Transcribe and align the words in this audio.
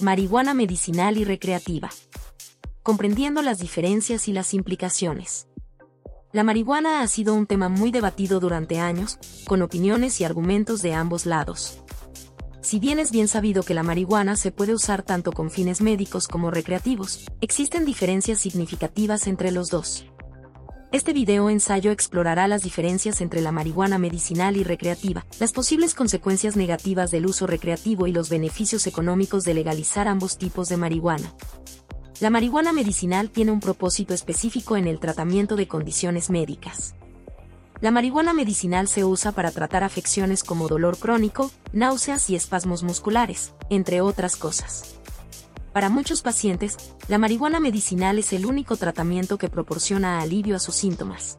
marihuana 0.00 0.54
medicinal 0.54 1.18
y 1.18 1.24
recreativa. 1.24 1.90
Comprendiendo 2.82 3.42
las 3.42 3.58
diferencias 3.58 4.28
y 4.28 4.32
las 4.32 4.54
implicaciones. 4.54 5.48
La 6.32 6.42
marihuana 6.42 7.00
ha 7.00 7.06
sido 7.06 7.34
un 7.34 7.46
tema 7.46 7.68
muy 7.68 7.92
debatido 7.92 8.40
durante 8.40 8.80
años, 8.80 9.18
con 9.46 9.62
opiniones 9.62 10.20
y 10.20 10.24
argumentos 10.24 10.82
de 10.82 10.94
ambos 10.94 11.26
lados. 11.26 11.78
Si 12.60 12.80
bien 12.80 12.98
es 12.98 13.12
bien 13.12 13.28
sabido 13.28 13.62
que 13.62 13.74
la 13.74 13.82
marihuana 13.82 14.36
se 14.36 14.50
puede 14.50 14.74
usar 14.74 15.02
tanto 15.02 15.32
con 15.32 15.50
fines 15.50 15.80
médicos 15.80 16.26
como 16.26 16.50
recreativos, 16.50 17.26
existen 17.40 17.84
diferencias 17.84 18.40
significativas 18.40 19.26
entre 19.26 19.52
los 19.52 19.68
dos. 19.68 20.06
Este 20.94 21.12
video 21.12 21.50
ensayo 21.50 21.90
explorará 21.90 22.46
las 22.46 22.62
diferencias 22.62 23.20
entre 23.20 23.40
la 23.40 23.50
marihuana 23.50 23.98
medicinal 23.98 24.56
y 24.56 24.62
recreativa, 24.62 25.26
las 25.40 25.50
posibles 25.50 25.92
consecuencias 25.92 26.54
negativas 26.54 27.10
del 27.10 27.26
uso 27.26 27.48
recreativo 27.48 28.06
y 28.06 28.12
los 28.12 28.28
beneficios 28.28 28.86
económicos 28.86 29.42
de 29.42 29.54
legalizar 29.54 30.06
ambos 30.06 30.38
tipos 30.38 30.68
de 30.68 30.76
marihuana. 30.76 31.34
La 32.20 32.30
marihuana 32.30 32.72
medicinal 32.72 33.30
tiene 33.30 33.50
un 33.50 33.58
propósito 33.58 34.14
específico 34.14 34.76
en 34.76 34.86
el 34.86 35.00
tratamiento 35.00 35.56
de 35.56 35.66
condiciones 35.66 36.30
médicas. 36.30 36.94
La 37.80 37.90
marihuana 37.90 38.32
medicinal 38.32 38.86
se 38.86 39.04
usa 39.04 39.32
para 39.32 39.50
tratar 39.50 39.82
afecciones 39.82 40.44
como 40.44 40.68
dolor 40.68 40.96
crónico, 40.96 41.50
náuseas 41.72 42.30
y 42.30 42.36
espasmos 42.36 42.84
musculares, 42.84 43.52
entre 43.68 44.00
otras 44.00 44.36
cosas. 44.36 45.00
Para 45.74 45.90
muchos 45.90 46.22
pacientes, 46.22 46.76
la 47.08 47.18
marihuana 47.18 47.58
medicinal 47.58 48.16
es 48.20 48.32
el 48.32 48.46
único 48.46 48.76
tratamiento 48.76 49.38
que 49.38 49.48
proporciona 49.48 50.20
alivio 50.20 50.54
a 50.54 50.60
sus 50.60 50.76
síntomas. 50.76 51.36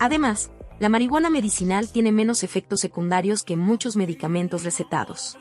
Además, 0.00 0.50
la 0.80 0.88
marihuana 0.88 1.30
medicinal 1.30 1.88
tiene 1.88 2.10
menos 2.10 2.42
efectos 2.42 2.80
secundarios 2.80 3.44
que 3.44 3.56
muchos 3.56 3.94
medicamentos 3.94 4.64
recetados. 4.64 5.38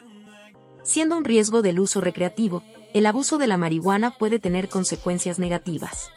Siendo 0.83 1.17
un 1.17 1.25
riesgo 1.25 1.63
del 1.63 1.80
uso 1.80 1.99
recreativo, 1.99 2.61
el 2.93 3.07
abuso 3.07 3.39
de 3.39 3.47
la 3.47 3.57
marihuana 3.57 4.11
puede 4.11 4.37
tener 4.37 4.69
consecuencias 4.69 5.39
negativas. 5.39 6.11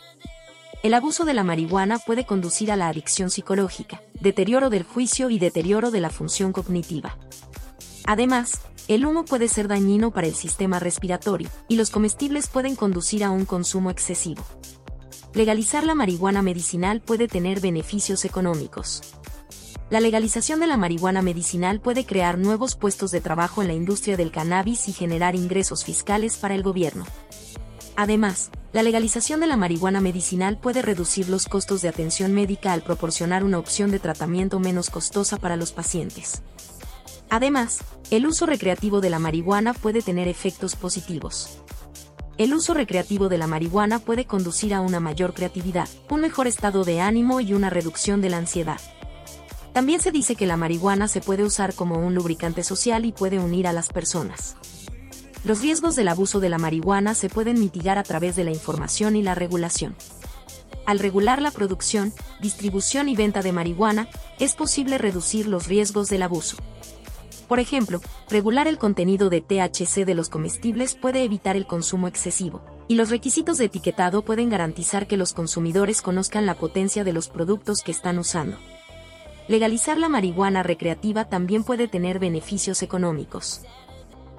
El 0.83 0.93
abuso 0.93 1.25
de 1.25 1.33
la 1.33 1.43
marihuana 1.43 1.99
puede 1.99 2.27
conducir 2.27 2.71
a 2.71 2.77
la 2.77 2.89
adicción 2.89 3.31
psicológica, 3.31 4.03
deterioro 4.21 4.69
del 4.69 4.83
juicio 4.83 5.31
y 5.31 5.39
deterioro 5.39 5.91
de 5.91 6.01
la 6.01 6.11
función 6.11 6.53
cognitiva. 6.53 7.17
Además, 8.09 8.63
el 8.89 9.05
humo 9.05 9.27
puede 9.27 9.49
ser 9.49 9.69
dañino 9.69 10.13
para 10.13 10.27
el 10.27 10.35
sistema 10.35 10.79
respiratorio, 10.79 11.51
y 11.69 11.77
los 11.77 11.91
comestibles 11.91 12.47
pueden 12.47 12.75
conducir 12.75 13.23
a 13.23 13.31
un 13.31 13.45
consumo 13.45 13.91
excesivo. 13.91 14.43
Legalizar 15.35 15.85
la 15.85 15.95
marihuana 15.95 16.41
medicinal 16.41 17.03
puede 17.03 17.29
tener 17.29 17.61
beneficios 17.61 18.25
económicos. 18.25 19.03
La 19.91 20.01
legalización 20.01 20.59
de 20.59 20.69
la 20.69 20.79
marihuana 20.79 21.21
medicinal 21.21 21.83
puede 21.83 22.07
crear 22.07 22.39
nuevos 22.39 22.77
puestos 22.77 23.11
de 23.11 23.21
trabajo 23.21 23.61
en 23.61 23.69
la 23.69 23.75
industria 23.75 24.17
del 24.17 24.31
cannabis 24.31 24.89
y 24.89 24.95
generar 24.95 25.35
ingresos 25.35 25.85
fiscales 25.85 26.39
para 26.39 26.55
el 26.55 26.63
gobierno. 26.63 27.05
Además, 27.95 28.51
la 28.73 28.83
legalización 28.83 29.41
de 29.41 29.49
la 29.49 29.59
marihuana 29.59 30.01
medicinal 30.01 30.59
puede 30.59 30.81
reducir 30.81 31.29
los 31.29 31.45
costos 31.45 31.83
de 31.83 31.91
atención 31.91 32.33
médica 32.33 32.73
al 32.73 32.81
proporcionar 32.81 33.45
una 33.45 33.59
opción 33.59 33.91
de 33.91 33.99
tratamiento 33.99 34.61
menos 34.61 34.89
costosa 34.89 35.37
para 35.37 35.57
los 35.57 35.73
pacientes. 35.73 36.41
Además, 37.31 37.81
el 38.11 38.27
uso 38.27 38.47
recreativo 38.47 39.03
de 39.03 39.11
la 39.11 39.19
marihuana 39.19 39.75
puede 39.75 40.01
tener 40.01 40.29
efectos 40.29 40.77
positivos. 40.77 41.59
El 42.39 42.55
uso 42.55 42.73
recreativo 42.73 43.29
de 43.29 43.37
la 43.37 43.47
marihuana 43.47 43.99
puede 43.99 44.25
conducir 44.25 44.73
a 44.73 44.81
una 44.81 44.99
mayor 44.99 45.35
creatividad, 45.35 45.89
un 46.09 46.23
mejor 46.23 46.47
estado 46.47 46.85
de 46.85 47.01
ánimo 47.01 47.41
y 47.41 47.53
una 47.53 47.69
reducción 47.69 48.23
de 48.23 48.31
la 48.31 48.39
ansiedad. 48.39 48.81
También 49.75 50.01
se 50.01 50.11
dice 50.11 50.37
que 50.37 50.47
la 50.47 50.57
marihuana 50.57 51.07
se 51.07 51.21
puede 51.21 51.43
usar 51.45 51.75
como 51.75 51.99
un 51.99 52.15
lubricante 52.15 52.65
social 52.65 53.05
y 53.05 53.13
puede 53.13 53.39
unir 53.39 53.67
a 53.67 53.75
las 53.75 53.89
personas. 53.89 54.57
Los 55.45 55.61
riesgos 55.61 55.95
del 55.95 56.09
abuso 56.09 56.41
de 56.41 56.49
la 56.49 56.59
marihuana 56.59 57.15
se 57.15 57.29
pueden 57.29 57.61
mitigar 57.61 57.99
a 57.99 58.05
través 58.05 58.37
de 58.37 58.45
la 58.45 58.51
información 58.51 59.17
y 59.17 59.23
la 59.23 59.35
regulación. 59.35 59.95
Al 60.87 60.99
regular 60.99 61.43
la 61.43 61.51
producción, 61.51 62.15
distribución 62.41 63.11
y 63.11 63.17
venta 63.17 63.43
de 63.43 63.53
marihuana, 63.53 64.09
es 64.39 64.55
posible 64.55 64.97
reducir 64.97 65.47
los 65.47 65.67
riesgos 65.67 66.09
del 66.09 66.23
abuso. 66.23 66.57
Por 67.49 67.59
ejemplo, 67.59 68.01
regular 68.29 68.69
el 68.69 68.79
contenido 68.79 69.31
de 69.31 69.41
THC 69.41 70.05
de 70.05 70.15
los 70.15 70.29
comestibles 70.29 70.95
puede 70.95 71.25
evitar 71.25 71.57
el 71.57 71.67
consumo 71.67 72.07
excesivo, 72.07 72.63
y 72.87 72.95
los 72.95 73.11
requisitos 73.11 73.59
de 73.59 73.65
etiquetado 73.65 74.23
pueden 74.23 74.51
garantizar 74.51 75.07
que 75.07 75.17
los 75.17 75.33
consumidores 75.33 76.03
conozcan 76.03 76.47
la 76.47 76.55
potencia 76.55 77.05
de 77.05 77.13
los 77.13 77.29
productos 77.29 77.83
que 77.83 77.91
están 77.91 78.19
usando 78.19 78.59
legalizar 79.49 79.97
la 79.99 80.11
marihuana 80.11 80.63
recreativa 80.63 81.25
también 81.25 81.65
puede 81.65 81.89
tener 81.89 82.19
beneficios 82.19 82.83
económicos. 82.83 83.63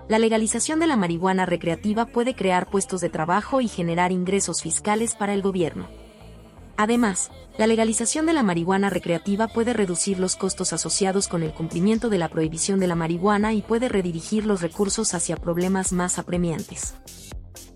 La 0.08 0.20
legalización 0.20 0.80
de 0.80 0.88
la 0.88 0.96
marihuana 0.96 1.46
recreativa 1.46 2.06
puede 2.06 2.36
crear 2.36 2.70
puestos 2.70 3.02
de 3.02 3.10
trabajo 3.10 3.60
y 3.60 3.68
generar 3.68 4.12
ingresos 4.12 4.62
fiscales 4.62 5.16
para 5.16 5.34
el 5.34 5.42
gobierno. 5.42 5.88
Además, 6.80 7.30
la 7.58 7.68
legalización 7.68 8.26
de 8.26 8.32
la 8.32 8.42
marihuana 8.42 8.90
recreativa 8.90 9.50
puede 9.50 9.74
reducir 9.74 10.18
los 10.18 10.38
costos 10.38 10.72
asociados 10.72 11.28
con 11.28 11.44
el 11.44 11.52
cumplimiento 11.52 12.08
de 12.08 12.18
la 12.18 12.30
prohibición 12.30 12.80
de 12.80 12.88
la 12.88 12.96
marihuana 12.96 13.54
y 13.54 13.62
puede 13.62 13.90
redirigir 13.90 14.46
los 14.46 14.62
recursos 14.62 15.14
hacia 15.14 15.36
problemas 15.36 15.92
más 15.92 16.20
apremiantes. 16.20 16.94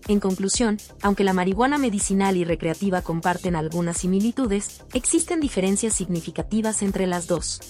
En 0.08 0.20
conclusión, 0.20 0.78
aunque 1.02 1.22
la 1.22 1.34
marihuana 1.34 1.76
medicinal 1.76 2.38
y 2.38 2.44
recreativa 2.44 3.02
comparten 3.02 3.56
algunas 3.56 3.98
similitudes, 3.98 4.82
existen 4.94 5.38
diferencias 5.38 5.92
significativas 5.92 6.80
entre 6.80 7.06
las 7.06 7.26
dos. 7.26 7.60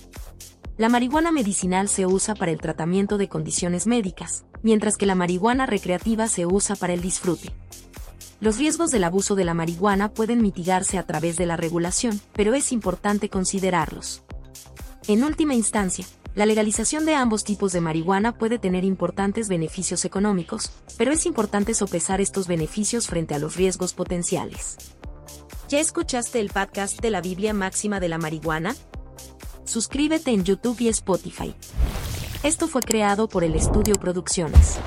La 0.76 0.88
marihuana 0.88 1.32
medicinal 1.32 1.88
se 1.88 2.06
usa 2.06 2.36
para 2.36 2.52
el 2.52 2.60
tratamiento 2.60 3.18
de 3.18 3.28
condiciones 3.28 3.88
médicas, 3.88 4.44
mientras 4.62 4.96
que 4.96 5.06
la 5.06 5.16
marihuana 5.16 5.66
recreativa 5.66 6.28
se 6.28 6.46
usa 6.46 6.76
para 6.76 6.92
el 6.92 7.00
disfrute. 7.00 7.52
Los 8.40 8.58
riesgos 8.58 8.90
del 8.90 9.04
abuso 9.04 9.34
de 9.34 9.44
la 9.44 9.54
marihuana 9.54 10.10
pueden 10.10 10.42
mitigarse 10.42 10.98
a 10.98 11.06
través 11.06 11.36
de 11.36 11.46
la 11.46 11.56
regulación, 11.56 12.20
pero 12.32 12.54
es 12.54 12.72
importante 12.72 13.28
considerarlos. 13.28 14.22
En 15.06 15.22
última 15.22 15.54
instancia, 15.54 16.06
la 16.34 16.46
legalización 16.46 17.04
de 17.06 17.14
ambos 17.14 17.44
tipos 17.44 17.72
de 17.72 17.80
marihuana 17.80 18.36
puede 18.36 18.58
tener 18.58 18.84
importantes 18.84 19.48
beneficios 19.48 20.04
económicos, 20.04 20.72
pero 20.98 21.12
es 21.12 21.26
importante 21.26 21.74
sopesar 21.74 22.20
estos 22.20 22.48
beneficios 22.48 23.06
frente 23.06 23.34
a 23.34 23.38
los 23.38 23.54
riesgos 23.54 23.94
potenciales. 23.94 24.76
¿Ya 25.68 25.78
escuchaste 25.78 26.40
el 26.40 26.50
podcast 26.50 27.00
de 27.00 27.10
la 27.10 27.20
Biblia 27.20 27.54
Máxima 27.54 28.00
de 28.00 28.08
la 28.08 28.18
Marihuana? 28.18 28.74
Suscríbete 29.64 30.32
en 30.32 30.44
YouTube 30.44 30.80
y 30.80 30.88
Spotify. 30.88 31.54
Esto 32.42 32.68
fue 32.68 32.82
creado 32.82 33.28
por 33.28 33.44
el 33.44 33.54
Estudio 33.54 33.94
Producciones. 33.94 34.78